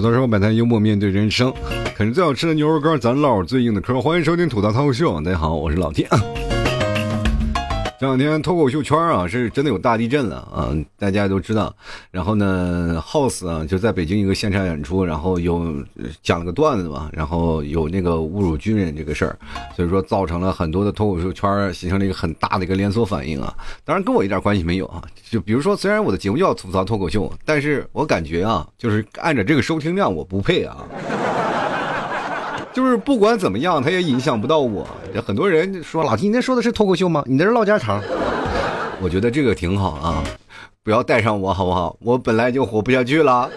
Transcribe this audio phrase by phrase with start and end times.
[0.00, 1.52] 吐槽生活摆摊，幽默面对人生，
[1.94, 4.00] 啃着最好吃的牛肉干，咱唠最硬的嗑。
[4.00, 6.08] 欢迎收听吐槽脱口秀，大家好，我是老天。
[8.00, 10.72] 这两天脱口秀圈啊，是真的有大地震了啊！
[10.98, 11.70] 大家都知道。
[12.10, 15.84] 然后呢，House 啊，就在北京一个现场演出，然后有
[16.22, 19.38] 讲了个段子嘛，然后有那个侮辱军人这个事儿，
[19.76, 23.54] 所以说造成了很多的脱口秀圈形成了一个很大的一个连锁反应啊。
[23.84, 25.02] 当然跟我一点关系没有啊。
[25.30, 30.78] 就比如说，虽然我的节目叫吐槽脱口秀，但是我感觉啊，就是按照这个收听量，我不配啊。
[32.72, 34.86] 就是不管怎么样，他也影响不到我。
[35.26, 37.22] 很多人说老金，你那说的是脱口秀吗？
[37.26, 38.00] 你那是唠家常。
[39.00, 40.22] 我觉得这个挺好啊，
[40.84, 41.96] 不要带上我好不好？
[42.00, 43.50] 我本来就活不下去了。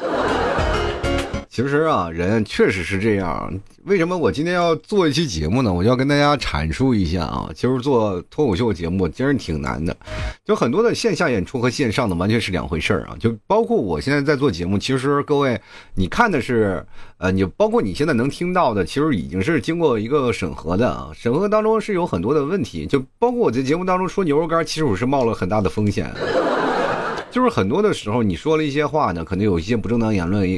[1.53, 3.53] 其实啊，人确实是这样。
[3.83, 5.71] 为什么我今天要做一期节目呢？
[5.71, 7.47] 我就要跟大家阐述一下啊。
[7.53, 9.95] 其实做脱口秀节目真是挺难的，
[10.43, 13.15] 就很多的线下演出和线上的完全是两回事儿啊。
[13.19, 15.61] 就包括我现在在做节目，其实各位
[15.93, 16.83] 你看的是，
[17.19, 21.11] 呃，你包括你现在能听到的，其实已经是经过一个审核的啊。
[21.13, 26.11] 审核当中是有很多的问题，就包括我在节目当中说牛肉干，其实我是冒了很大的风险。
[27.29, 30.49] 就是很多的时候你说了一些话呢，可能有一些不正当言论。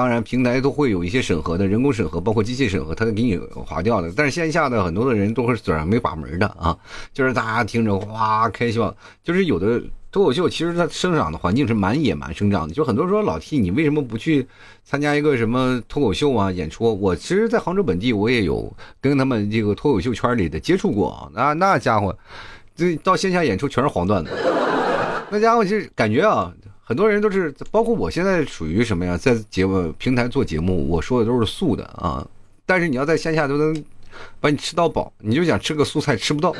[0.00, 4.10] 当然，平台都会有一些审核的，人工审核，包括机器审核，它给你划掉的。
[4.16, 6.74] 但是线下的很多的人都是嘴上没把门的啊，
[7.12, 9.78] 就是大家听着哇开笑，就是有的
[10.10, 12.72] 脱口秀其实它生长的环境是蛮野蛮生长的。
[12.72, 14.46] 就很多人说老 T，你为什么不去
[14.84, 16.98] 参加一个什么脱口秀啊演出？
[16.98, 22.16] 我其实，在杭州本地我也有跟他们这个脱口秀圈里的接触过啊，那那家伙，
[22.74, 24.30] 这到线下演出全是黄段子，
[25.28, 26.50] 那家伙就是感觉啊。
[26.90, 29.16] 很多人都是，包括我现在属于什么呀？
[29.16, 32.26] 在节目平台做节目，我说的都是素的啊。
[32.66, 33.84] 但是你要在线下都能
[34.40, 36.52] 把你吃到饱，你就想吃个素菜吃不到。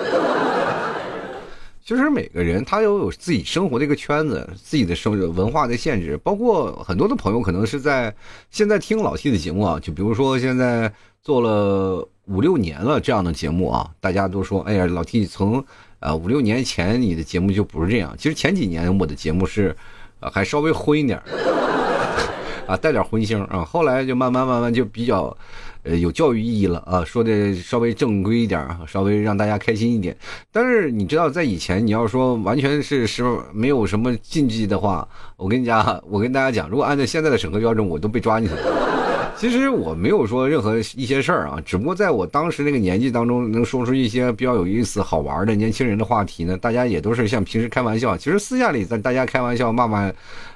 [1.85, 6.17] 其 实每个人他都有自己生活的一个圈子，自己的生文化的限制。
[6.19, 8.15] 包括很多的朋友可能是在
[8.53, 10.93] 现在听老 T 的节目啊，就比如说现在
[11.25, 15.65] 做了五六年了这样的节目啊，大家都说，哎呀，老 T 从
[15.99, 18.15] 呃五六年前你的节目就不是这样。
[18.17, 19.77] 其实前几年我的节目是。
[20.21, 21.21] 啊，还稍微荤一点
[22.69, 23.65] 啊，带点荤腥啊。
[23.65, 25.37] 后来就慢慢慢慢就比较，
[25.83, 30.17] 呃，有教育意义了啊，说的稍微正规一点稍微让大家开心一点。
[30.53, 39.00] 但是你知道，在以前你要说完全是是没有什么禁忌的话，我跟你讲，我跟大家讲，如果按照现在的审核标准，我都被抓进去了。
[39.41, 46.59] 其实我没有说任何一些事儿啊，只不过在我当时那个年纪当中，能说出一些比较有意思、好玩的年轻人的话题呢。
[46.59, 50.13] 大家也都是像平时开玩笑，其实私下里在大家开玩笑骂骂，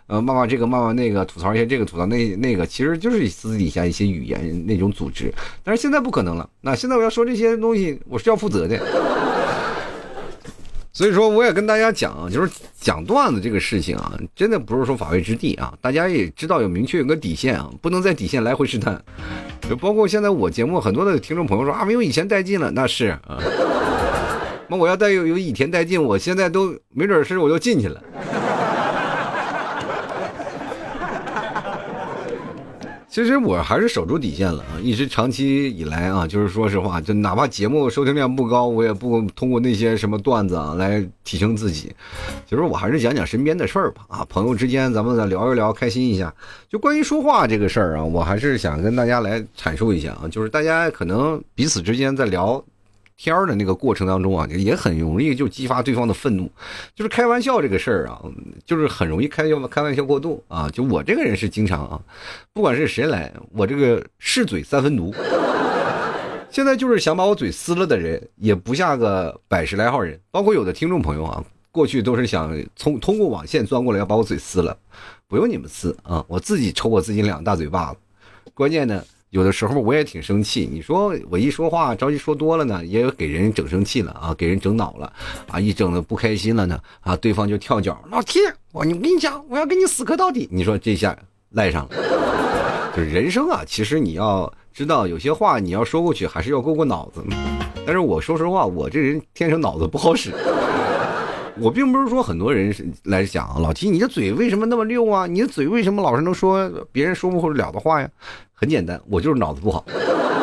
[0.07, 5.33] 呃骂骂这个骂骂那个，吐槽一些这个吐槽那那个，其实就是私底下一些语言那种组织。
[5.63, 8.79] 但是现在不可能了，那现在我要说这些东西，我是要负责的。
[10.97, 15.75] 所以说，我也跟大家讲，就是讲段子这个事情啊，真的不是说法外之地啊。
[15.81, 19.05] 大家也知道有明确有个底线啊，不能在底线来回试探。
[19.69, 23.21] 就包括现在我节目很多的听众朋友说啊，没有以前带劲了，那是啊。
[24.71, 28.01] 那我要带有有以前带劲，我现在都没准是我就进去了。
[33.15, 34.75] 其实我还是守住底线了啊！
[34.83, 41.95] 一直长期以来啊，就是说实话，就哪怕节目收听量不高，我也不通过那些什么段子啊来提升自己。
[42.45, 46.35] 其实我还是讲讲身边的事儿吧啊，朋友之间咱们再聊一聊，开心一下。
[46.69, 52.61] 就关于说话这个事儿啊，我还是想跟大家来阐述一下啊，就是大家可能彼此之间在聊。
[53.17, 56.51] 天儿的那个过程当中啊，也很容易就激发对方的愤怒，
[56.97, 58.21] 就是开玩笑这个事儿啊，
[58.65, 60.69] 就是很容易开开玩笑过度啊。
[60.71, 62.01] 就我这个人是经常啊，
[62.53, 65.15] 不管是谁来，我这个是嘴三分毒。
[66.51, 74.77] 现在就是想把我嘴撕了的人，也不下个百十来号人，包括有的听众朋友啊，过去都是想从通过网线钻过来要把我嘴撕了，
[75.29, 77.99] 不用你们撕啊，我自己抽我自己两大嘴巴子。
[78.55, 79.05] 关键呢。
[79.35, 85.13] 有的时候我也挺生气，你说我一说话着急说多了呢，也给人整生气了啊，给人整恼了
[85.49, 88.41] 啊，一整的不开心了呢啊，对方就跳脚，老铁，
[88.71, 90.49] 我你我跟你讲，我要跟你死磕到底。
[90.53, 91.19] 你说这下
[91.51, 97.21] 赖上了，就是人生啊，其实你要知道，有些话你要说过去，还是要过过脑子。
[97.85, 100.31] 但是我说实话，我这人天生脑子不好使。
[101.61, 105.27] 我并不是说很多人是来讲啊老提你的嘴为什么那么溜啊？
[105.27, 108.09] 你的嘴为什么老是能说别人说不了的话呀？
[108.53, 109.85] 很简单，我就是脑子不好。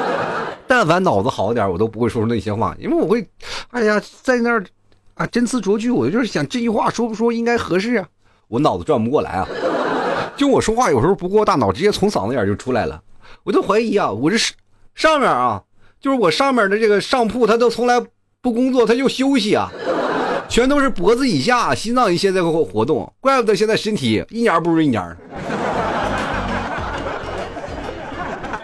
[0.67, 3.27] 但凡脑子好点，我都不会说出那些话，因为我会，
[3.71, 4.63] 哎呀，在那儿
[5.15, 8.07] 啊，真词酌句，我就是想这句话说不说应该合适啊？
[8.47, 9.47] 我脑子转不过来啊。
[10.37, 13.01] 就我说话有时候不过大脑，直接从嗓子眼就出来了。
[13.43, 14.53] 我就怀疑啊，我这是
[14.95, 15.61] 上面啊，
[15.99, 18.01] 就是我上面的这个上铺，他都从来
[18.41, 19.69] 不工作，他就休息啊。
[20.51, 25.01] 全都是脖子以下、心脏一些在活活动，怪不得现在身体一年不如一年。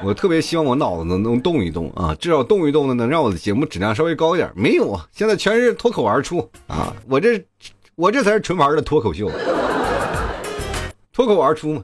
[0.03, 4.51] 我特别希望我脑子能能动一动啊，至少动一动呢，能让我的节目质量稍微高一点。
[4.53, 7.41] 没有啊，现在全是脱口而出啊，我这
[7.95, 9.31] 我这才是纯玩的脱口秀，
[11.13, 11.81] 脱口而出嘛。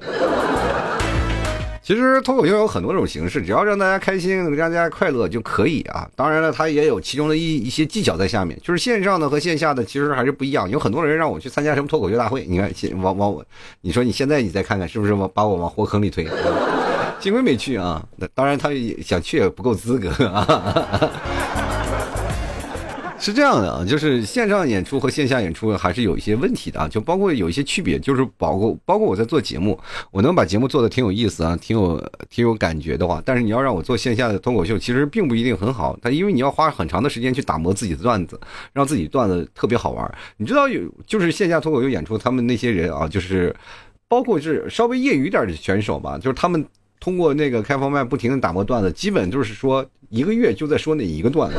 [1.84, 6.08] 其实脱口秀有很多种形式，只要让大家开心，让大家快乐就可以啊。
[6.16, 10.70] 当然了，它也有其中的一一些技巧在下面，就是线上的和线下的其实还是不一样。
[10.70, 12.72] 有很多人让我去参加什么脱口秀大会，你看，
[13.02, 13.44] 往往我，
[13.82, 16.26] 你说你现在你再看看，是不是往把我往火坑里推？
[17.20, 18.02] 幸亏没去啊。
[18.16, 21.63] 那当然，他也想去也不够资格啊。
[23.24, 29.80] 是这样的啊，就是线上演出和线下演出还是有一些问题的啊，就包括有一些区别，就是包括包括我在做节目，
[30.12, 31.98] 我能把节目做的挺有意思啊，挺有
[32.30, 38.38] 挺有感觉的话，但是你要让我做线下的脱口秀，其实并不一定很好，它因为你要花很长的时间去打磨自己的段子，
[38.74, 40.16] 让自己段子特别好玩。
[40.36, 43.56] 你知道有就是线下脱口秀演出，他们那些人啊，就是
[44.10, 46.66] 包括是稍微业余点的选手吧，就是他们
[47.00, 51.56] 通过那个开放麦不停的打磨段子，基本就是说一个月就在说那一个段子。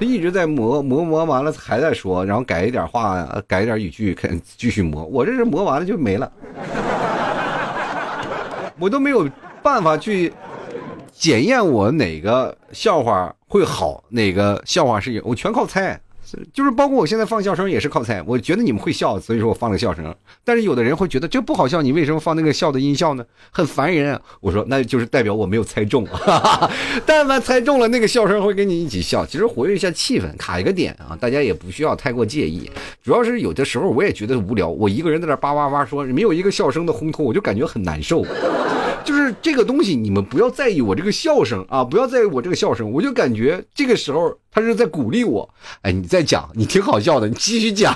[0.00, 5.04] 他一直在磨磨磨完了还在说，然后改一点话，改一点语句，看继续磨。
[5.04, 6.32] 我这是磨完了就没了，
[8.78, 9.28] 我都没有
[9.62, 10.32] 办法去
[11.12, 16.00] 检验我哪个笑话会好，哪个笑话是有，我全靠猜。
[16.52, 20.14] 就是包括我现在放笑声也是靠猜，我觉得你们会笑，所以说我放了个笑声。
[20.44, 23.24] 但是有的人会觉得这不好笑，你为什么放那个笑的音效呢？
[23.50, 24.12] 很烦人。
[24.12, 24.20] 啊。
[24.40, 26.06] 我说那就是代表我没有猜中，
[27.06, 29.24] 但凡猜中了，那个笑声会跟你一起笑。
[29.24, 32.70] 其实活跃一下气氛，卡一个点啊，大家也不需要太过介意。
[33.02, 38.24] 主要是有的时候我也觉得无聊，我一个人在那叭叭叭说，没有一个笑声的烘托，我就感觉很难受。
[39.02, 45.48] 就是这个东西，你们不要在意我这个笑声啊，不要在意我这个笑声，我就感觉这个时候他是在鼓励我。
[45.82, 47.94] 哎，你在再讲，你挺好笑的，你继续讲。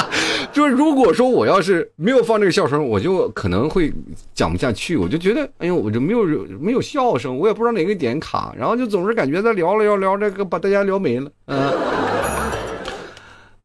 [0.50, 3.92] 就是如果说我要是没有放这个笑声，我就可能会
[4.32, 4.96] 讲不下去。
[4.96, 6.24] 我就觉得，哎呦，我就没有
[6.58, 11.30] 没有笑声，我也不知道哪个点卡，然后就总是感觉在聊了聊聊这个，把大家聊没了。
[11.48, 11.70] 嗯，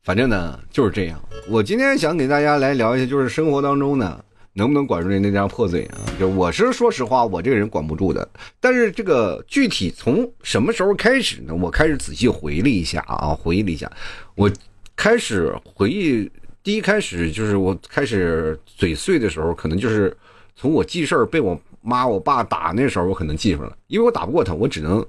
[0.04, 1.18] 反正呢就是这样。
[1.48, 4.20] 我今天想给大家来聊一下，就是生活当中呢。
[4.54, 5.98] 能不能管住你那张破嘴啊？
[6.20, 8.28] 就我是说实话，我这个人管不住的。
[8.60, 11.56] 但是这个具体从什么时候开始呢？
[11.56, 13.90] 我开始仔细回忆了一下啊，回忆了一下，
[14.36, 14.52] 我
[14.96, 16.30] 开始回忆，
[16.64, 20.16] 第一开始就是我开始嘴碎的时候，可能就是
[20.56, 25.06] 从我记事儿被我妈我爸打那时候，我可能记上了，因为我打不过他，我只能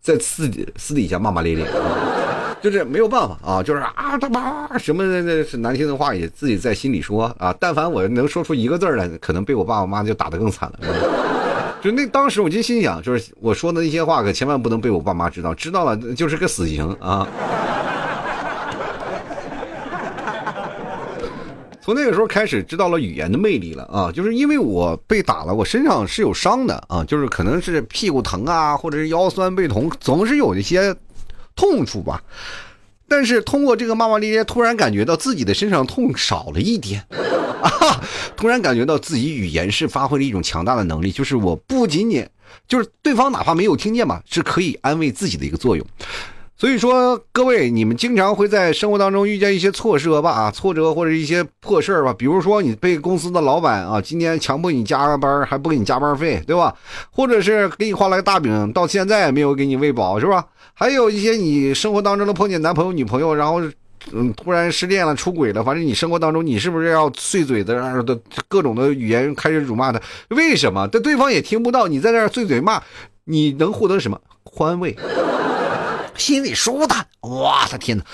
[0.00, 1.66] 在私私底下骂骂咧咧。
[2.64, 10.86] 就是没有办法啊，就是啊他妈什么那是难听的话也自己在心里说啊，但凡我能说出一个字来，可能被我爸我妈就打得更惨了。
[11.84, 17.28] 就那当时我就心想，就是我说的那些话可千万不能被我爸妈知道，知道了就是个死刑啊。
[21.82, 30.96] 从那个时候开始知道了语言的魅力了啊，就是因为我被打了，我身上是有伤的啊，就是可能是屁股疼啊，或者是腰酸背痛，总是有一些。
[31.56, 32.22] 痛处吧，
[33.08, 37.04] 但是通过这个骂骂咧咧，突然感觉到自己的身上痛少了一点，
[37.62, 38.00] 啊，
[38.36, 42.26] 突然感觉到自己语言是发挥了一种强大的能力，就是我不仅仅
[42.66, 45.86] 就是对方哪怕没有听见吧，是可以安慰自己的一个作用。
[46.56, 50.30] 所以说，各位，你们经常会在生活当中遇见一些挫折吧？
[50.30, 52.14] 啊，挫折或者一些破事儿吧。
[52.16, 56.72] 比如说，你被公司的老板啊，今天强迫你加个班，还不给你加班费，对吧？
[57.10, 60.46] 或者是给你画了个大饼，到现在也没有给你喂饱，是吧？
[60.74, 63.62] 还有一些你生活当中的碰见男朋友、女朋友，然后
[64.12, 67.72] 嗯，突然失恋了、出轨了，反正你生活当中你是不是要碎嘴子、
[68.04, 70.00] 的各种的语言开始辱骂他？
[70.28, 70.86] 为什么？
[70.92, 72.82] 但对方也听不到，你在那碎嘴骂，
[73.24, 74.94] 你能获得什么宽慰？
[76.16, 77.66] 心里舒坦，哇！
[77.70, 78.04] 他天哪！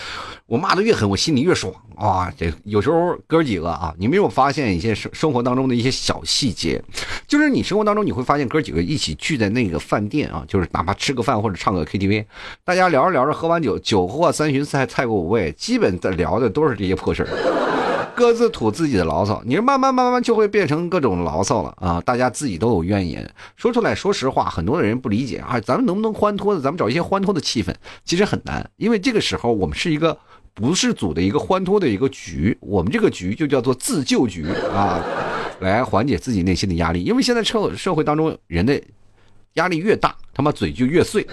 [0.51, 2.29] 我骂的越狠，我心里越爽啊！
[2.37, 6.83] 这有时候哥几个啊，你没有发现一些生生活当中的一些小细节，
[7.29, 12.25] 就是你生活当中你会发现哥几个一起聚在那个饭店啊，就是哪怕吃个饭或者唱个 KTV，
[12.65, 17.29] 大家聊着聊着，喝完酒，酒过三巡菜菜过五味，基本的聊的都是这些破事儿。
[18.17, 22.03] 各自吐自己的牢骚，你慢慢慢慢就会变成各种牢骚了啊！
[22.05, 23.27] 大家自己都有怨言，
[23.57, 25.59] 说出来说实话，很多的人不理解啊。
[25.61, 26.61] 咱们能不能欢脱的？
[26.61, 27.73] 咱们找一些欢脱的气氛，
[28.05, 30.19] 其实很难，因为这个时候我们是一个
[30.61, 35.03] 不是组的一个欢脱的一个局，我们这个局就叫做自救局啊，
[35.61, 37.03] 来缓解自己内心的压力。
[37.03, 38.81] 因为现在社社会当中人的
[39.55, 41.27] 压力越大，他妈嘴就越碎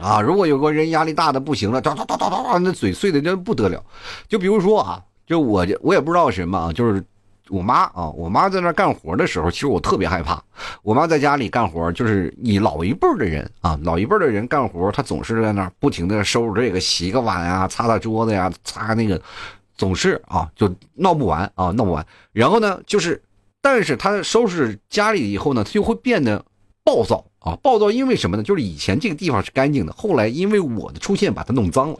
[0.00, 0.20] 啊！
[0.20, 3.84] 如果有个人压力大的不行了，哒哒哒哒哒，那嘴碎的真不得了。
[4.28, 5.02] 就比如说啊。
[5.28, 7.04] 就我，我也不知道什么啊，就是
[7.50, 10.42] 我妈啊，我妈在那干活的时候，其实我特别害怕。
[10.82, 19.20] 我妈在家里干活，就是你老一辈的人啊，老一辈的人干活，她总是在那不停的收拾这个，洗个碗啊，擦擦桌子呀，擦那个，
[19.76, 22.04] 总是啊，就闹不完啊，闹不完。
[22.32, 23.22] 然后呢，就是，
[23.62, 26.44] 但是她收拾家里以后呢，她就会变得
[26.84, 27.56] 暴躁啊！
[27.62, 28.42] 暴躁因为什么呢？
[28.42, 31.98] 就是以前这个地方是干净的，后来因为我的出现把它弄脏了，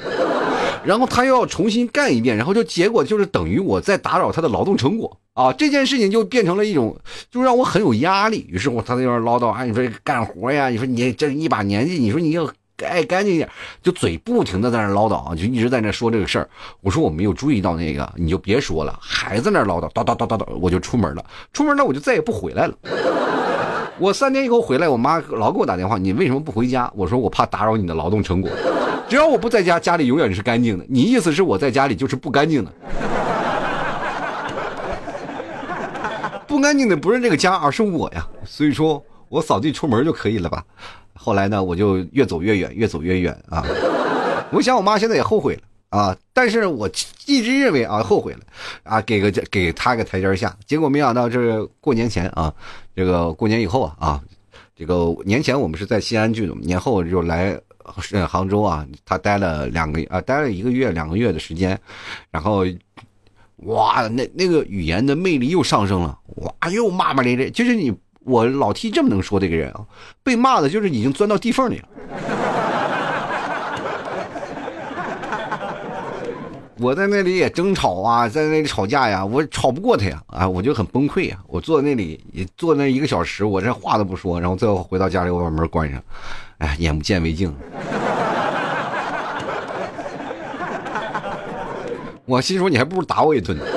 [0.85, 5.53] 然后他又要重新干一遍，然后就结果就是等于我在打扰他的劳动成果啊！
[5.53, 6.97] 这件事情就变成了一种，
[7.31, 8.45] 就让我很有压力。
[8.49, 12.51] 于是我他在那边唠叨啊，你说干活呀，你说你这一把年纪，你说你要。
[12.87, 13.49] 爱干净点，
[13.83, 16.49] 就嘴不停的在那唠叨啊，就一直在那说这个事儿。
[16.81, 21.25] 我说我没有注意到那个，你就别说了，还在那唠叨，叨叨叨叨叨，我就出门了。
[21.53, 22.75] 出门了我就再也不回来了。
[23.99, 26.89] 我三天以后回来，我妈老给我打电话，你为什么不回家？
[26.95, 28.49] 我说我怕打扰你的劳动成果。
[29.09, 30.87] 只要我不在家，家里永远是干净的。
[30.89, 32.73] 你意思是我在家里就是不干净的？
[36.61, 38.27] 干净的不是这个家，而是我呀。
[38.45, 40.65] 所以说我扫地出门就可以了吧？
[41.15, 43.67] 后来呢，我就越走越远，越走越远啊！
[44.53, 46.89] 我想我妈现在也后悔了啊，但是我
[47.27, 48.41] 一直认为啊，后悔了
[48.85, 50.57] 啊，给个给他个台阶下。
[50.65, 52.55] 结果没想到这过年前啊，
[52.95, 54.23] 这个过年以后啊啊，
[54.77, 57.61] 这个年前我们是在西安聚的，年后就来
[58.29, 61.79] 杭州啊，他待了两个啊，待了一个月两个月的时间，
[62.31, 62.65] 然后
[63.67, 67.93] 哇，那那个语言的魅力又上升了，哇，又骂骂咧咧，就是你。
[68.25, 69.81] 我老 T 这么能说，这个人啊，
[70.23, 71.89] 被骂的就是已经钻到地缝里了。
[76.79, 81.39] 我在那里也争吵啊，在那里吵架呀，我吵不过他呀，啊，我就很崩溃呀。
[81.47, 85.99] 我坐在那里也坐那一个小时，我这话都不说，然后最后回到家里，我把门关上，
[86.59, 87.51] 哎，眼不见为净。
[92.29, 93.65] 我心说，你还不如打我一顿呢。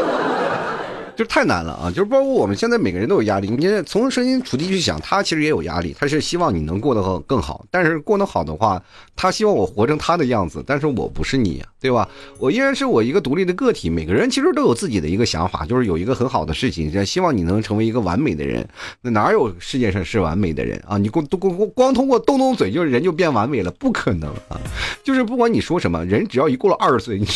[1.14, 1.90] 就太难了啊！
[1.90, 3.48] 就是包括我们现在每个人都有压力。
[3.50, 7.64] 你从身心处地去想，他其实也有压力，他是希望你能过得更好。
[7.70, 8.82] 但是过得好的话，
[9.16, 12.08] 他希望我活成他的样子，但是我不是你，对吧？
[12.40, 13.90] 我依然是我一个独立的个体。
[13.90, 18.68] 每个人其实都有自己的一个想法，就是有一个很好的事情，希望你能成为一个完美的人。
[19.02, 20.98] 那哪有世界上是完美的人啊？
[20.98, 23.70] 你光光光光通过动动嘴，就人就变完美了？
[23.72, 24.60] 不可能啊！
[25.04, 27.28] 就是不管你说什么，人只要一过了二十岁，你。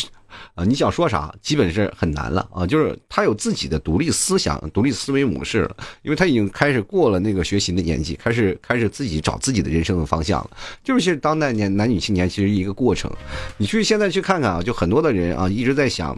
[0.53, 2.65] 啊，你想说啥，基本是很难了啊！
[2.65, 10.49] 就是他有自己的独立思想、独立思维模式了，因为他已经开始过了那个学习的年纪，开始开始自己找自己的人生的方向了。
[10.83, 13.11] 就是其实当代年男女青年其实一个过程。
[13.57, 16.17] 你去现在去看看啊，就很多的人啊一直在想，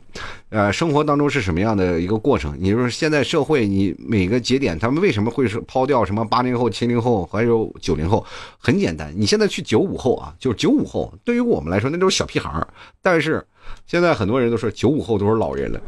[0.49, 2.55] 呃，生活当中是什么样的一个过程？
[2.59, 8.25] 你说现在社会，你每个节点他们为什么会是抛掉什么八零后、七零后还有九零后？
[8.57, 12.67] 很简单，你现在去九五后啊，就是九五后，对于我们来说那都是小屁孩儿，
[13.01, 13.45] 但是。
[13.85, 15.79] 现在很多人都说九五后都是老人了，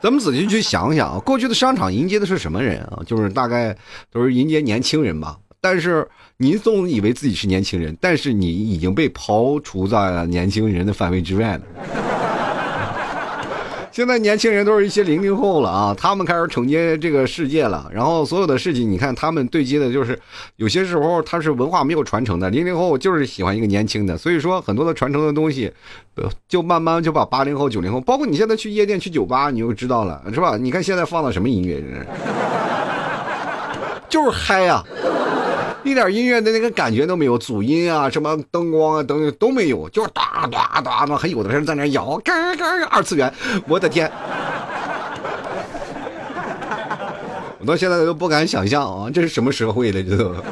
[0.00, 3.02] 咱们仔细去想想啊，过去的商场迎接的是什么人啊？
[3.06, 3.76] 就是大概
[4.10, 5.36] 都是迎接年轻人吧。
[5.60, 11.62] 但是您总以为自己是年轻人，但是你已经被刨除在了年轻人的范围之外了。
[13.92, 17.90] 现在年轻人都是一些零零后了啊，他们开始承接这个世界了。
[17.92, 20.18] 然后所有的事情，你看他们对接的就是，
[20.56, 22.48] 有些时候他是文化没有传承的。
[22.50, 25.72] 零零后就是喜欢一个年轻的，所以说很多的传承的东西，
[26.48, 30.56] 就慢慢就把八零后、九零后，包括你现在去夜店、去酒吧，你就知道了，是吧？
[30.56, 31.82] 你看现在放的什么音乐，
[34.08, 34.84] 就是嗨呀。
[35.82, 43.32] 一点音乐的那个感觉都没有，主音啊，什么灯光啊，等都没有，就是哒哒哒嘛，还有的人在那摇，嘎嘎，二次元，
[43.66, 44.10] 我的天！
[47.58, 50.42] 我到现在都不敢想象啊，这是什么社会的，知道吗？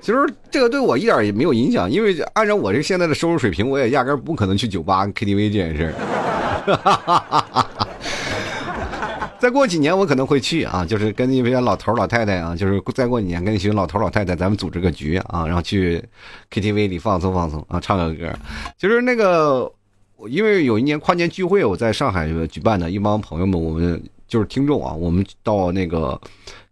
[0.00, 0.18] 其实
[0.50, 5.94] 这个对我一点也没有影响，因为按照我这现在的收入水平，我也压根不可能去酒吧、KTV 这件事
[6.66, 7.86] 儿。
[9.42, 16.00] 再过几年我可能会去啊，就是跟一些老头老太太啊，就是再过几年跟一群老头老太太，咱们组织个局啊，然后去
[16.48, 18.32] KTV 里放松放松啊，唱个歌。
[18.78, 19.68] 就是那个，
[20.28, 26.20] 因为有一年跨年聚会，我在上海举办的，一帮朋友们，我们就是听众啊，我们到那个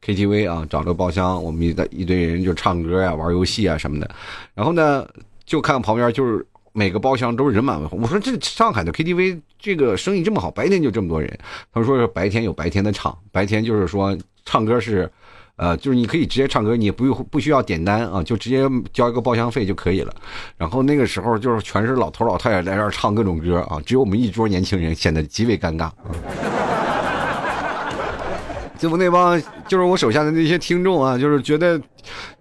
[0.04, 4.08] KTV 啊，找了个包厢，我们一一堆人就唱歌呀、玩游戏啊什么的。
[4.54, 5.04] 然后呢，
[5.44, 6.46] 就看旁边就是。
[6.72, 8.00] 每个包厢都是人满为患。
[8.00, 11.38] 我说这上海的 KTV 这个生意这么好，白天就这么多人。
[11.72, 15.10] 他说是白天有白天的场，白天就是说唱歌是，
[15.56, 20.14] 呃，就是你可以直接唱歌，你不用不需要点单啊，就直接交一个包厢费就可以了。
[20.56, 25.90] 然后那个时候就是全是老头老太太在这儿唱各种歌啊，只有我们一桌年轻人显得极为尴尬。
[28.80, 31.78] 这不那帮就是我手下的那些听众啊，就是觉得，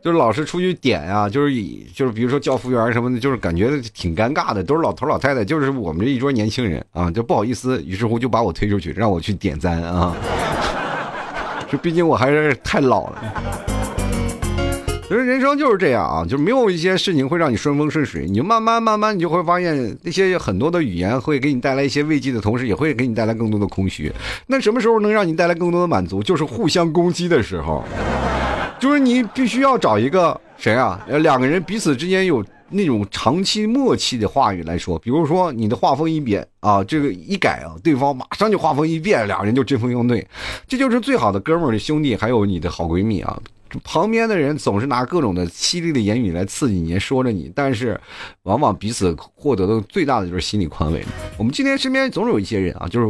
[0.02, 10.16] 就是老是出去点啊，就是以就是比如说叫服务员什么的，就是感觉挺尴尬的，都是老头老太太，就是我们这一桌年轻人啊，就不好意思，于是乎就把我推出去，让我去点赞啊。
[11.70, 13.69] 这毕竟我还是太老了。
[15.10, 24.14] 其实人生就是这样啊，就没有一些事情会让你顺风顺水，你慢慢慢慢，你就会发现那些很多的语言会给你带来一些慰藉的同时，也会给你带来更多的空虚。
[24.46, 26.22] 那什么时候能让你带来更多的满足？
[26.22, 27.84] 就是互相攻击的时候，
[28.80, 31.04] 就是你必须要找一个谁啊？
[31.08, 40.28] 两个人彼此之间有那种长期默契的话语来说，比如说你的画风一变啊，这个一改啊，对方马上就画风一变，两人就针锋相对，
[40.68, 43.42] 这就是最好的哥们儿、兄弟，还有你的好闺蜜啊。
[43.84, 48.00] 旁边的人总是拿各种的犀利的言语来刺激你，说着你，但是
[48.44, 51.04] 往往彼此获得的最大的就是心理宽慰。
[51.38, 53.08] 我们今天身边总有一些人啊，就是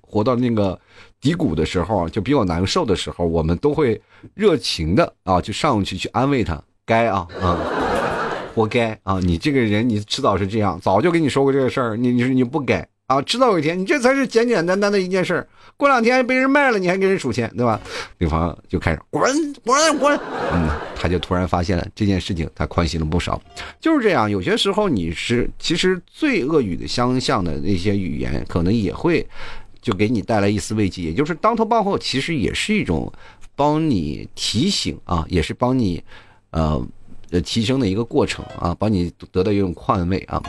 [0.00, 0.78] 活到那个
[1.20, 4.00] 低谷的时候，就比较难受的时候，我们都会
[4.34, 7.58] 热情的啊，就上去去安慰他，该啊啊，
[8.54, 12.86] 活该啊，你这个人你迟早是这样，早就跟你说过这个事儿，你你你不该。
[13.08, 15.46] 啊，迟早有一天，你这才是简简单单的一件事儿。
[15.76, 17.78] 过两天被人卖了，你还给人数钱，对吧？
[18.16, 19.22] 对方就开始滚
[19.64, 20.18] 滚滚，
[20.52, 23.38] 嗯，他就突然发现了这件事情，他宽心了不少。
[23.80, 29.26] 就是这样，有些时候你是其实最恶语的相向的那些语言，可能也会
[29.82, 33.12] 就给你带来一丝慰藉，也就是当头棒喝，其实也是一种
[33.54, 36.02] 帮你提醒啊，也是帮你
[36.52, 36.82] 呃
[37.30, 40.40] 呃提升的一个过程啊，帮你得到一种宽慰啊。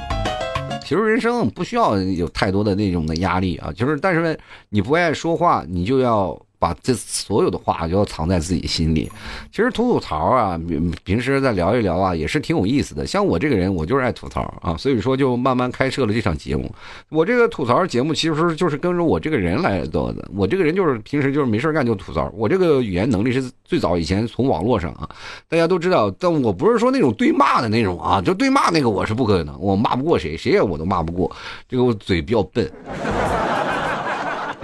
[0.84, 4.38] 其实人生不需要有太多的那种的压力啊，就是但是
[4.70, 6.40] 你不爱说话，你就要。
[6.64, 9.12] 把这所有的话就要藏在自己心里。
[9.52, 10.58] 其实吐吐槽啊，
[11.04, 13.06] 平时再聊一聊啊，也是挺有意思的。
[13.06, 16.74] 像我这个人，我就是爱吐槽啊，所以说就慢慢开设了这场节目。
[17.10, 20.26] 我这个吐槽节目其实就是跟着我这个人来做的。
[20.34, 22.32] 我这个人就是平时就是没事干就吐槽。
[22.34, 25.10] 我这个语言能力是最早以前从网络上啊，
[25.50, 26.10] 大家都知道。
[26.18, 31.30] 但我不是说那种对骂的那种啊，就对骂那个我是不可能，我骂不过谁，谁也我都骂不过。
[31.68, 32.72] 这个我嘴比较笨。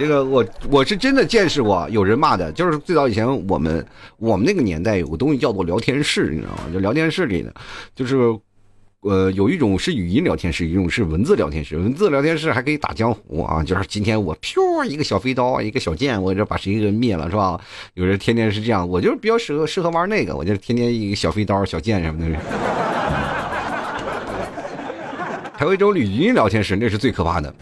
[0.00, 6.60] 这个我我是真的见识过有人骂的，就是最早以前我们我们那个年代有个东西叫做聊天室，你知道吗？
[6.72, 7.52] 就聊天室里的，
[7.94, 8.16] 就是
[9.02, 11.76] 呃有一种是语音聊天室，一种是文字聊天室。
[11.76, 17.60] 文字聊天室还可以打江湖啊，就是今天我飘一个小飞刀，一个小剑，我这把谁给灭了是吧？
[17.92, 22.40] 有人天天是这样，我就是比较适合适合玩那个，我就天天一个小飞刀、小剑什么的。
[25.58, 27.54] 还有一种语音聊天室，那是最可怕的。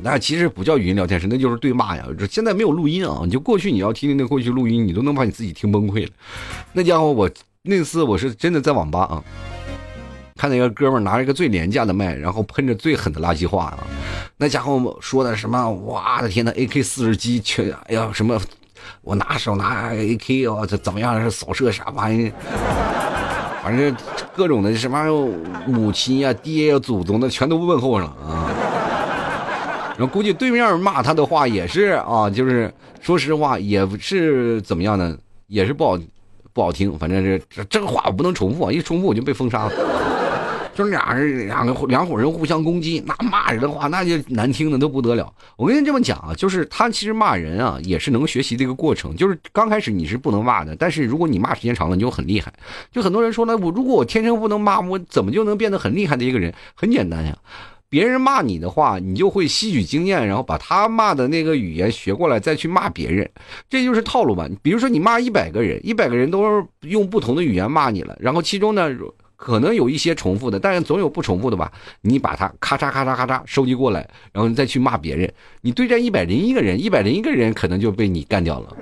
[0.00, 2.04] 那其实不叫语音聊天室，那就是对骂呀。
[2.30, 6.10] 现在没有录音啊，你就过去你要听听那过去录音，你都能把你自己听崩溃了。
[6.72, 7.30] 那家伙，我
[7.62, 9.24] 那次我是真的在网吧啊，
[10.36, 13.86] 看那个哥们拿着一个最廉价的麦，然后喷着最狠的垃圾话啊。
[14.36, 15.68] 那家伙说的什么？
[15.70, 18.40] 我的天呐 a k 四十七全，哎呀什么？
[19.02, 21.20] 我拿手拿 AK 哦，这怎么样？
[21.20, 22.32] 是扫射啥玩意？
[23.62, 23.94] 反正
[24.34, 25.04] 各种的什么
[25.66, 28.50] 母亲呀、爹呀、祖宗的全都问候上啊。
[29.98, 35.18] 然后估计对面骂他的话也是啊，就是说实话也是怎么样呢？
[35.48, 35.98] 也是不好
[36.52, 39.72] 不好听，反正是这个话我不能重复，一重复我就被封杀了。
[40.72, 45.28] 就是俩人两个两伙人互相攻击，那骂人的话那就难听的都不得了。
[45.56, 49.16] 我跟你这么讲啊，就是他其实骂人啊也是能学习的一个过程。
[49.16, 52.52] 就是刚开始你是不能骂的，但是如果你骂时间长了，你就很厉害。
[52.92, 56.54] 就很多人说呢，我如果我天生不能骂，我怎么就能变得很厉害的一个人？
[56.76, 57.36] 很简单呀。
[57.90, 63.28] 别人骂你的话，你就会吸取经验，然后把他骂的那个语言学过来，再去骂别人，
[63.70, 64.46] 这就是套路吧。
[64.62, 68.90] 比如说你骂一百个人，一百个人都是用不同的语言骂你了，然后其中呢
[69.36, 71.72] 可能有一些重复的，但是总有不重复的吧。
[72.00, 74.00] 你把它咔嚓咔嚓咔嚓收集过来，
[74.32, 75.32] 然后你再去骂别人。
[75.60, 78.76] 你对战一百零一个人，一百零一个人可能就被你干掉了，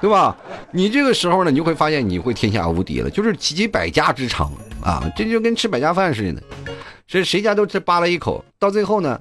[0.00, 0.36] 对吧？
[0.72, 6.42] 你这个时候呢，你就会发现你会天下无敌了，就是集百家之长啊，这就跟吃百家饭似的。
[7.10, 9.20] 这谁家都吃扒了一口，到最后呢，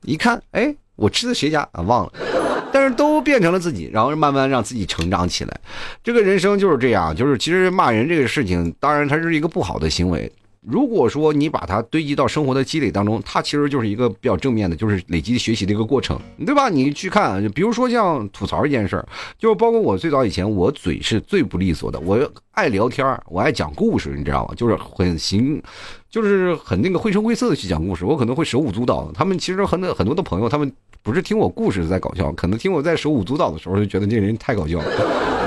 [0.00, 1.82] 一看，哎，我吃的谁家啊？
[1.82, 2.12] 忘了，
[2.72, 5.60] 但是都变成了自己，然后慢慢让自己成长起来。
[6.02, 10.32] 这个人生就是这样，就是其实骂人这个事情，当然它是一个不好的行为。
[10.70, 16.68] 如果说你把它堆积到生活的积累当中，它其实就是一个比较正面的，就是累积学习的一个过程，对吧？
[16.68, 24.54] 你去看，比如说像吐槽一件事儿，就包括我最早以前，我嘴是最不利索的，我爱聊天我爱讲故事，你知道吗？
[24.54, 25.62] 就是很行，
[26.10, 29.10] 就是很那个绘声绘色的去讲故事，我可能会手舞足蹈。
[29.14, 30.70] 他们其实很多很多的朋友，他们
[31.02, 35.37] 不是听我故事在搞笑，可能听我在手舞足蹈的时候，就觉得这人太搞笑了。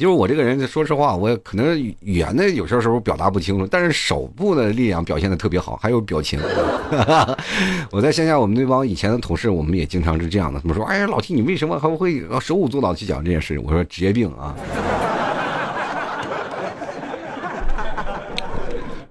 [0.00, 6.40] 就是我这个人，说实话，我可能语言呢有些时候表达不清楚，但是手部的力量表现的特别好，还有表情。
[7.92, 10.58] 我在线下，我们那帮以前的同事，我们也经常是这样的。
[10.58, 14.56] 他们说：“哎呀，老弟，你为什么还会手舞足蹈去讲这件事？”我说：“职业病啊。”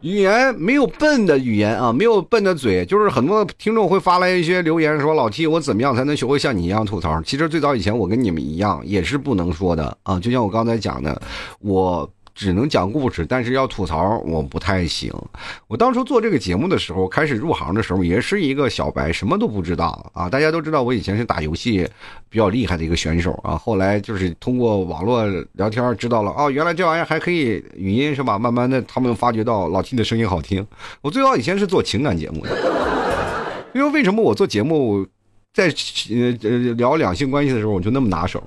[0.02, 10.20] 语言没有笨的语言啊，没有笨的嘴，就是很多听众会发来一些留言说：“老 T，我怎么样才能学会像你一样吐槽？”其实最早以前我跟你们一样，也是不能说的啊。
[10.20, 11.22] 就像我刚才讲的，
[11.60, 12.10] 我。
[12.40, 15.12] 只能讲故事，但是要吐槽我不太行。
[15.68, 20.30] 我当初做这个节目的时候，开始入行的时候也是一个小白，什么都不知道啊。
[20.30, 21.86] 大家都知道我以前是打游戏
[22.30, 23.58] 比较厉害的一个选手啊。
[23.58, 25.26] 后来就是通过网络
[25.56, 28.40] 聊天知道了，哦，原来这玩意儿还可以语音是吧？
[28.40, 30.66] 慢慢的，他们发觉到老 T 的声音好听。
[31.02, 35.06] 我最早以前是做情感节目的，因为为什么我做节目
[35.54, 38.42] 在呃聊两性关系的时候我就那么拿手？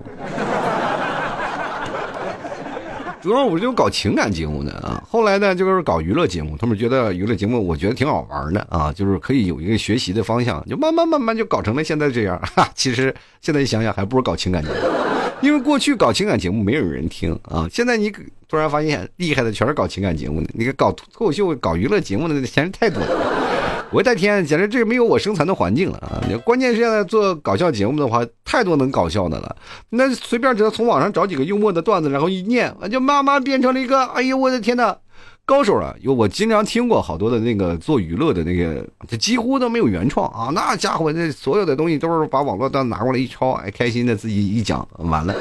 [3.23, 12.37] 主要我就搞情感节目的啊，后来呢就是搞娱乐节目，他们觉得娱乐节目我觉得挺好玩的啊，就是可以有一个学习的方向，就慢慢慢慢就搞成了现在这样。
[12.57, 14.75] 哈， 其实现在一想想，还不如搞情感节目，
[15.41, 18.13] 因为过去搞情感节目没有人听啊，现在你
[18.49, 23.42] 突然发现厉害的全是搞情感节目的，你看搞脱口秀、搞娱乐节目的那钱太多了。
[23.93, 26.17] 我的天，简直这没有我生存的环境了啊！
[26.45, 29.57] 关键是现在做搞笑节目的话，太多能搞笑的了。
[29.91, 34.97] 那随便只要从网上找几个幽默的段子，然后一念，就慢慢变成了一个，哎呦我的天呐，
[35.45, 35.95] 高手啊！
[36.01, 40.51] 有我经常听过好多的那个做娱乐的那个，这几乎都没有原创啊！
[40.55, 45.35] 那家伙那所有的东西都是把网络段拿过来一抄，哎，开心的自己一讲完了，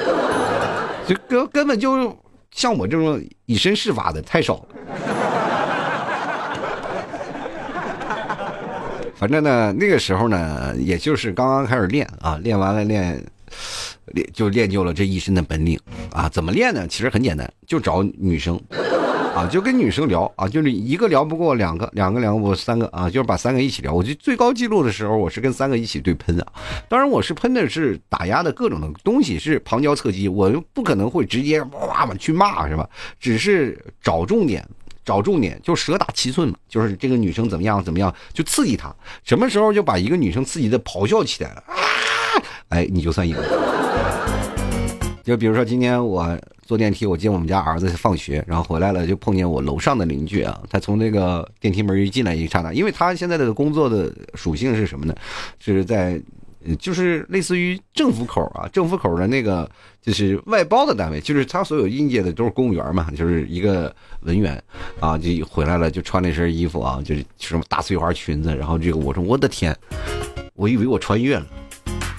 [1.08, 2.14] 就根根本就
[2.52, 4.66] 像我这种以身试法的太少了。
[9.22, 13.24] 反正呢，那个时候呢，也就是刚刚开始练啊，练完了练，
[14.08, 15.80] 练就练就了这一身的本领
[16.12, 16.28] 啊。
[16.28, 16.88] 怎么练呢？
[16.88, 18.60] 其实很简单，就找女生
[19.36, 23.94] 啊，就跟女生聊啊，就是一个聊不过两个，两个聊不过三个啊，就是把三个一起聊。
[23.94, 26.48] 我就最高记录的时候，我是跟三个一起对喷啊。
[26.90, 32.90] 当然，我是喷的是打压的各种的东西，是旁敲侧击，我又不可能会直接哇哇去骂是吧？
[33.20, 34.68] 只是找重点。
[35.04, 38.94] 找重点就蛇打七寸嘛，就是这个女生怎么样怎么样，就刺激她。
[39.24, 41.76] 什么时候就把一个女生刺激的咆哮起来了啊？
[42.70, 43.36] 哎，你就算赢。
[45.24, 50.62] 就比如说今天我坐电梯，我接我们家儿子放学，然后回来了就碰见我楼上的邻居啊。
[50.70, 55.16] 他从那个电梯门一进来一刹那，因为他现在的工作的属性是什么呢？
[55.60, 56.22] 就是在。
[56.80, 59.70] 就是类似于政府口啊，政府口的那个
[60.02, 64.62] 就是外包的单位，就是他所有应届的都是公务员嘛，就是一个文员
[65.00, 69.76] 啊，就回来了就穿那身衣服啊，就是什么大碎花裙子，然后这个我说我的天，
[70.54, 71.46] 我以为我穿越了，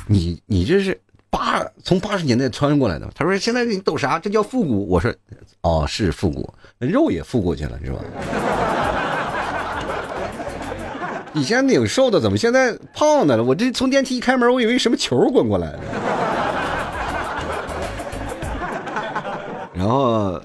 [0.07, 1.01] 你你这是
[1.31, 4.19] 八从八十年代穿过来的，他说现在你懂啥？
[4.19, 4.87] 这叫复古。
[4.89, 5.15] 我说
[5.63, 7.99] 哦是复古，肉也复过去了是吧？
[11.35, 13.43] 以前挺瘦的，怎么现在胖的了？
[13.43, 15.79] 我这从电梯一开门，我以为什么球滚过来。
[19.75, 20.39] 然后，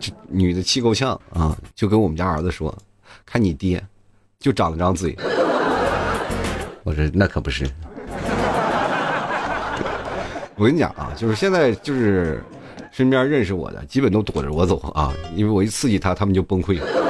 [0.00, 2.76] 这女的气够呛啊，就跟我们家儿子说
[3.24, 3.82] ：“看你爹，
[4.40, 5.16] 就长了张嘴。”
[6.82, 7.64] 我说：“那可不是。
[10.56, 12.42] ”我跟你讲啊，就是现在就是
[12.90, 17.03] 身边认识我的，基本都躲着我走啊，因为我一刺激他，他们就崩溃了。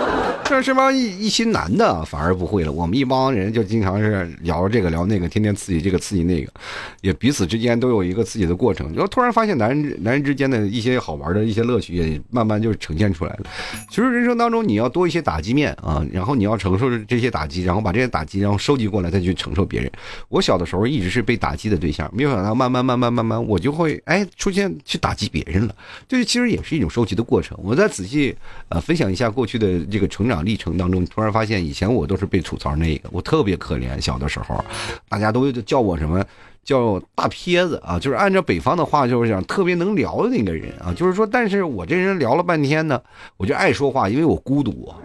[0.45, 6.53] 这这帮一一心男的反而不会了，我们一帮人就经常是聊这个聊那个，天天刺激这个刺激那个，
[7.01, 8.87] 也彼此之间都有一个刺激的过程。
[8.93, 13.41] 然后突然发现男人男人之间的一些好玩的一些乐趣也慢慢就呈现出来了。
[13.89, 19.91] 其实人生当中你要多一些打击面啊，然后你要承受这些打击，然后把这些打击然后收集过来再去承受别人。
[20.29, 25.75] 我小的时候一直是被打击的对象，没有想到慢慢慢慢慢慢我就会哎出现去打击别人了，
[26.07, 27.59] 这其实也是一种收集的过程。
[27.63, 28.37] 我再仔细
[28.69, 30.34] 呃分享一下过去的这个成长。
[30.43, 34.01] 历程当中，突然发现以前我都是被吐槽那个，我特别可怜。
[34.01, 34.65] 小的时候，
[35.09, 36.25] 大家都叫我什么
[36.65, 37.99] 叫大撇子啊？
[37.99, 40.93] 就是按照北方的话，就是讲特别能聊的那个人啊。
[40.95, 43.01] 就是说，但是我这人聊了半天呢，
[43.37, 44.93] 我就爱说话，因为我孤独。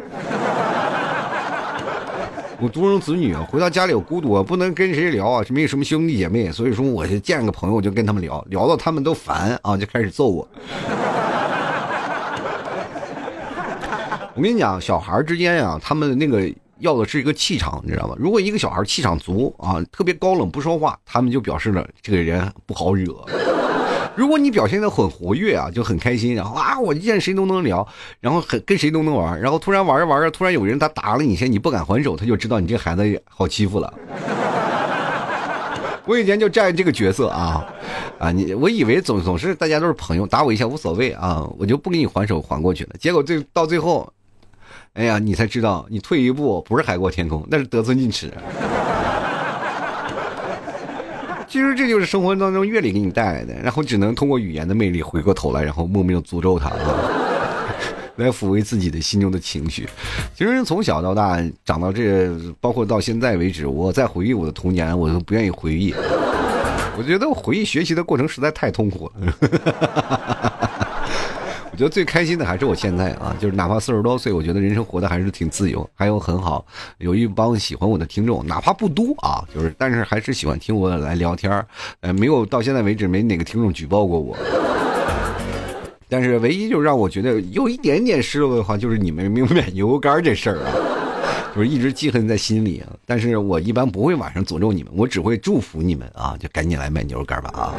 [2.61, 10.45] 我独生子女，回到家里我孤独，不能跟谁聊啊，没有什么兄弟姐妹，所以说我就见个朋友我就跟他们聊，聊到他们都烦啊，就开始揍我。
[14.39, 18.15] 我跟你讲，小孩之间呀，他们那个要的是一个气场，你知道吗？
[18.17, 23.13] 如果一个小孩气场足啊，特别高冷不说话，他们就表示了这个人不好惹。
[24.15, 27.85] 如果你表现的很活跃啊，就很开心，然后啊，我见谁都能聊，
[28.21, 33.93] 然后很跟谁都能玩，然后突然玩着玩着，突然有人他打了你一下，你不敢还手，他就知道你这孩子好欺负了。
[36.07, 37.67] 我以前就占这个角色啊，
[38.17, 42.91] 啊，你我以为总总是大家都是朋友，打我一下无所谓啊，我就不给你还手还过去了。
[42.97, 44.09] 结果最到最后。
[44.93, 48.31] 哎呀，你才知道，你退一步不是海阔天空，那是得寸进尺。
[51.47, 56.75] 其实这就是生活当中阅历给你带来的，然后只能通过语言的魅力回过头来，然后莫名的诅咒他啊。
[58.17, 59.87] 来抚慰自己的心中的情绪。
[60.35, 65.93] 其实从小到大长到这，包括到现在为止，我在回忆我的童年，我都不愿意回忆。
[66.97, 70.51] 我觉得回忆学习的过程实在太痛苦了。
[71.79, 76.65] 我觉得最开心的还是我现在啊，就是哪怕四十多岁，我觉得人生活的还是挺自由，还有很好，
[76.97, 81.65] 有一帮喜欢我的听众，哪怕不多啊，就是但是还是喜欢听我来聊天
[82.01, 84.35] 呃，没有到现在为止没哪个听众举报过我，
[86.09, 90.75] 但是唯一就让我觉得有一点点失落的话，就是你们没有买牛肉干这事儿啊，
[91.55, 92.91] 就是一直记恨在心里啊。
[93.05, 97.71] 但是我一般不会晚上诅咒你们，我只会祝福你们啊，就赶紧来买牛肉干吧啊，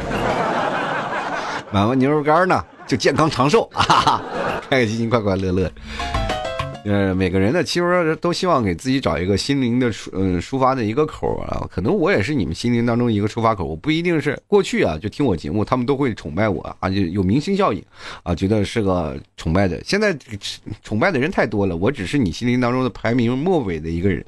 [1.71, 2.65] 买完牛肉干呢。
[2.91, 4.21] 就健康长寿 啊，
[4.69, 5.71] 开开心心，快快乐乐。
[6.83, 11.65] 呃，每个人呢，其实都希望给自己找一个心灵的抒，嗯，抒发的一个口啊。
[11.71, 13.63] 可能我也是你们心灵当中一个出发口。
[13.63, 17.81] 我不一定是过去啊，就听我节目，他们都会崇拜我啊，就有明星效应
[18.23, 19.81] 啊，觉得是个崇拜的。
[19.85, 20.13] 现在
[20.83, 24.21] 崇拜的人太多了，我只是你心灵当中的排名末尾的一个人。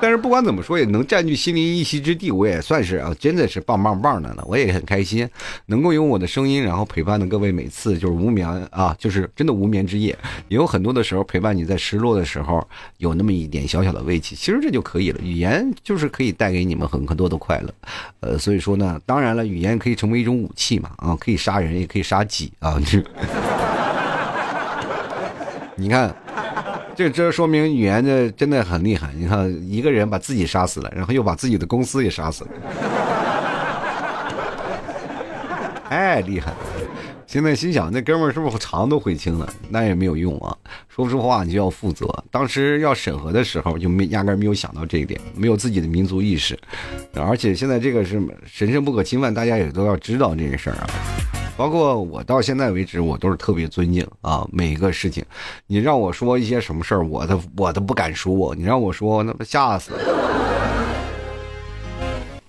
[0.00, 4.42] 但是不管怎么说，也能占据心灵一席之地，我也算是啊，真的是棒棒棒的了。
[4.46, 5.28] 我也很开心，
[5.66, 10.16] 能够用我的声音，然后陪伴的各位，每次就是无眠啊，就是真的无眠之夜，
[10.48, 14.34] 也有很多的时候陪伴你在失落的时候，有那么一点小小的慰藉。
[14.34, 17.74] 其实这就可以了，语言就是可以带给你们很很多的快乐。
[18.20, 22.80] 呃，所以说呢，当然了，语言可以成为一种武器嘛，啊，可以杀人，也可以杀己啊。
[25.76, 26.14] 你看。
[26.94, 29.10] 这这说明语言这真的很厉害。
[29.16, 32.50] 你看，一个人把自己杀死了，然后又把自己的公司也杀死了，
[35.88, 36.56] 太厉害了。
[37.26, 39.48] 现在心想，那哥们儿是不是肠都悔青了？
[39.68, 40.54] 那也没有用啊。
[40.88, 42.06] 说不出话，你就要负责。
[42.28, 46.58] 当时要审核的时候，就没压根没有想到这一点，没有自己的民族意识。
[47.14, 50.90] 而且现在这个是神圣不可侵犯，大家也都要知道这个事儿啊。
[51.60, 55.22] 包括我到现在为止，我都是特别尊敬啊，每一个事情，
[55.66, 58.54] 你让我说一些什么事儿，我都我都不敢说。
[58.54, 59.92] 你让我说，那不吓死。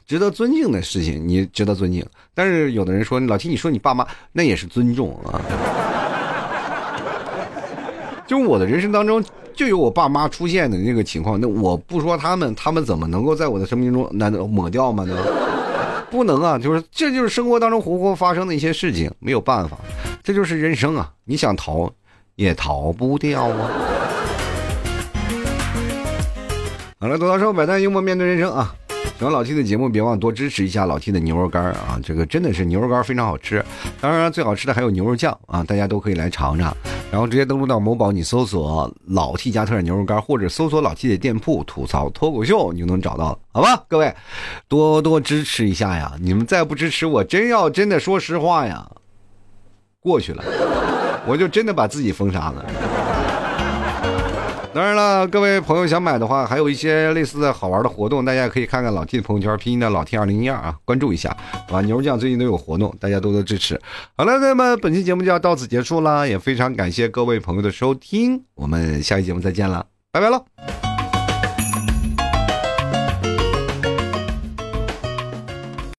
[0.08, 2.06] 值得尊敬的事情，你值得尊敬。
[2.34, 5.41] 但是有的人说，老提你说你爸妈，那也是尊重啊。
[8.26, 9.21] 就我的人生当中，
[9.54, 15.04] 就有我爸妈出现的那个情况，那我不说他们，他们怎么能够在我的生命中难道抹掉吗？
[15.04, 15.17] 呢？
[16.12, 19.78] 不能啊，就是这就是生活当中活活发生的一些事情，没有办法，
[20.21, 21.10] 这就是人生啊！
[21.24, 21.89] 你想逃，
[22.36, 23.71] 也逃不掉啊。
[27.00, 28.76] 好了，多到说，百态幽默面对人生啊！
[29.17, 31.97] 喜欢老 T 的节目，别忘多支持一下老 T 的牛肉干啊！
[32.04, 33.63] 这个真的是牛肉干非常好吃，
[34.02, 35.63] 当然最好吃的还有牛肉酱啊！
[35.63, 36.76] 大家都可以来尝尝，
[37.12, 43.84] 然后直接登录到某宝，你搜索老 T 家特产牛肉干，或者搜索老 T 的店铺吐槽脱口秀，你就能找到了，好吧？
[43.89, 44.15] 各位
[44.69, 46.13] 多多支持一下呀！
[46.21, 48.89] 你们再不支持我，真要真的说实话呀，
[50.00, 50.41] 过去了，
[51.28, 52.65] 我就真的把自己封杀了。
[54.73, 61.36] 当然了，各位朋友想买的话，还有一些类似的好玩的活动，大家可以看看老 T 的朋友圈，拼音的老 T 二零一二啊，关注一下。
[61.69, 63.79] 啊，牛酱最近都有活动，大家多多支持。
[64.15, 70.90] 好了，那么本期节目就要到此结束了，也非常感谢各位朋友的收听，我们下期节目再见了，拜拜喽。